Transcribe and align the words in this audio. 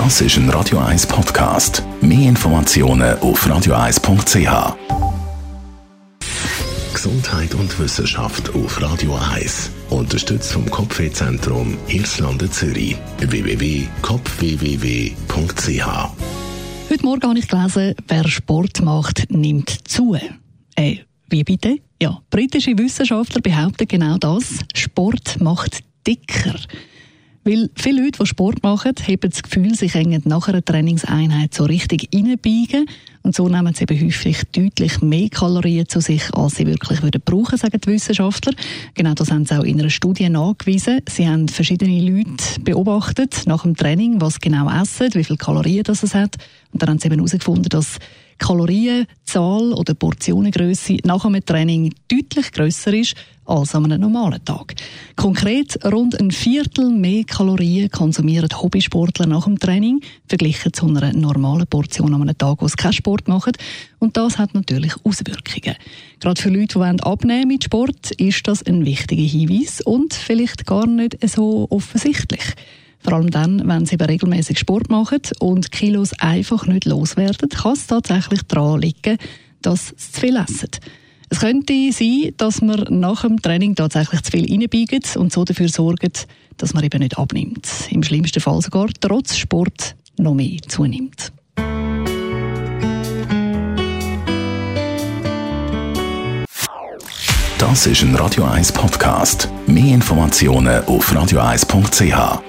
Das 0.00 0.14
ist 0.20 0.36
ein 0.36 0.48
Radio 0.50 0.78
1 0.78 1.08
Podcast. 1.08 1.82
Mehr 2.00 2.28
Informationen 2.28 3.18
auf 3.18 3.44
radio1.ch. 3.44 4.74
Gesundheit 6.94 7.52
und 7.56 7.76
Wissenschaft 7.80 8.54
auf 8.54 8.80
Radio 8.80 9.16
1. 9.34 9.70
Unterstützt 9.90 10.52
vom 10.52 10.70
Kopfwehzentrum 10.70 11.76
Irlande 11.88 12.48
Zürich. 12.48 12.96
www.kopfwww.ch. 13.18 15.68
Heute 16.94 17.02
Morgen 17.04 17.28
habe 17.30 17.38
ich 17.40 17.48
gelesen, 17.48 17.94
wer 18.06 18.28
Sport 18.28 18.80
macht, 18.82 19.28
nimmt 19.32 19.68
zu. 19.88 20.16
Äh, 20.76 20.98
wie 21.28 21.42
bitte? 21.42 21.74
Ja, 22.00 22.18
britische 22.30 22.78
Wissenschaftler 22.78 23.40
behaupten 23.40 23.88
genau 23.88 24.16
das. 24.16 24.60
Sport 24.76 25.40
macht 25.40 25.78
dicker. 26.06 26.54
Weil 27.48 27.70
viele 27.76 28.04
Leute, 28.04 28.18
die 28.18 28.26
Sport 28.26 28.62
machen, 28.62 28.92
haben 29.00 29.20
das 29.20 29.42
Gefühl, 29.42 29.74
sich 29.74 29.94
nach 30.26 30.48
einer 30.48 30.62
Trainingseinheit 30.62 31.54
so 31.54 31.64
richtig 31.64 32.10
reinbiegen. 32.14 32.84
Und 33.22 33.34
so 33.34 33.48
nehmen 33.48 33.72
sie 33.72 33.84
eben 33.84 34.04
häufig 34.04 34.42
deutlich 34.54 35.00
mehr 35.00 35.30
Kalorien 35.30 35.88
zu 35.88 36.02
sich, 36.02 36.24
als 36.34 36.56
sie 36.56 36.66
wirklich 36.66 37.02
würden 37.02 37.22
brauchen, 37.24 37.56
sagen 37.56 37.80
die 37.82 37.88
Wissenschaftler. 37.90 38.52
Genau 38.92 39.14
das 39.14 39.30
haben 39.30 39.46
sie 39.46 39.58
auch 39.58 39.64
in 39.64 39.80
einer 39.80 39.88
Studie 39.88 40.28
nachgewiesen. 40.28 41.00
Sie 41.08 41.26
haben 41.26 41.48
verschiedene 41.48 42.02
Leute 42.02 42.60
beobachtet 42.60 43.44
nach 43.46 43.62
dem 43.62 43.74
Training, 43.74 44.20
was 44.20 44.42
genau 44.42 44.68
essen, 44.70 45.08
wie 45.14 45.24
viele 45.24 45.38
Kalorien 45.38 45.84
das 45.84 46.02
es 46.02 46.14
hat. 46.14 46.34
Und 46.74 46.82
dann 46.82 46.90
haben 46.90 46.98
sie 46.98 47.06
eben 47.06 47.14
herausgefunden, 47.16 47.70
dass 47.70 47.98
Kalorienzahl 48.38 49.72
oder 49.74 49.94
Portionengröße 49.94 50.98
nach 51.04 51.24
einem 51.24 51.44
Training 51.44 51.92
deutlich 52.10 52.52
grösser 52.52 52.94
ist 52.94 53.14
als 53.44 53.74
an 53.74 53.86
einem 53.86 54.00
normalen 54.02 54.44
Tag. 54.44 54.74
Konkret 55.16 55.82
rund 55.84 56.18
ein 56.20 56.30
Viertel 56.30 56.90
mehr 56.90 57.24
Kalorien 57.24 57.90
konsumieren 57.90 58.48
Hobbysportler 58.60 59.26
nach 59.26 59.44
dem 59.44 59.58
Training 59.58 60.00
verglichen 60.28 60.72
zu 60.72 60.86
einer 60.86 61.12
normalen 61.12 61.66
Portion 61.66 62.14
an 62.14 62.22
einem 62.22 62.36
Tag, 62.36 62.60
wo 62.60 62.68
sie 62.68 62.76
keinen 62.76 62.92
Sport 62.92 63.26
machen. 63.26 63.52
Und 63.98 64.16
das 64.16 64.38
hat 64.38 64.54
natürlich 64.54 64.94
Auswirkungen. 65.04 65.76
Gerade 66.20 66.40
für 66.40 66.50
Leute, 66.50 66.78
die 66.78 67.02
abnehmen 67.02 67.48
mit 67.48 67.64
Sport, 67.64 68.12
ist 68.12 68.46
das 68.46 68.62
ein 68.64 68.84
wichtiger 68.84 69.22
Hinweis 69.22 69.80
und 69.80 70.14
vielleicht 70.14 70.66
gar 70.66 70.86
nicht 70.86 71.16
so 71.28 71.66
offensichtlich. 71.70 72.54
Vor 73.00 73.12
allem 73.12 73.30
dann, 73.30 73.66
wenn 73.68 73.86
sie 73.86 73.94
eben 73.94 74.06
regelmäßig 74.06 74.58
Sport 74.58 74.90
machen 74.90 75.20
und 75.38 75.70
Kilos 75.70 76.12
einfach 76.18 76.66
nicht 76.66 76.84
loswerden, 76.84 77.48
kann 77.48 77.72
es 77.72 77.86
tatsächlich 77.86 78.42
daran 78.48 78.80
liegen, 78.80 79.18
dass 79.62 79.88
sie 79.88 79.96
zu 79.96 80.20
viel 80.20 80.36
essen. 80.36 80.68
Es 81.30 81.40
könnte 81.40 81.74
sein, 81.92 82.32
dass 82.38 82.62
man 82.62 82.84
nach 82.88 83.22
dem 83.22 83.40
Training 83.40 83.74
tatsächlich 83.74 84.22
zu 84.22 84.30
viel 84.32 84.50
reinbiegt 84.50 85.16
und 85.16 85.32
so 85.32 85.44
dafür 85.44 85.68
sorgt, 85.68 86.26
dass 86.56 86.74
man 86.74 86.82
eben 86.84 87.00
nicht 87.00 87.18
abnimmt. 87.18 87.68
Im 87.90 88.02
schlimmsten 88.02 88.40
Fall 88.40 88.62
sogar 88.62 88.88
trotz 89.00 89.36
Sport 89.36 89.94
noch 90.18 90.34
mehr 90.34 90.58
zunimmt. 90.66 91.32
Das 97.58 97.86
ist 97.86 98.02
ein 98.02 98.14
Radio 98.14 98.44
1 98.44 98.72
Podcast. 98.72 99.48
Mehr 99.66 99.94
Informationen 99.94 100.82
auf 100.86 101.12
radio1.ch. 101.12 102.40